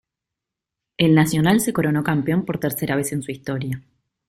[0.97, 3.83] El Nacional se coronó campeón por tercera vez en su historia.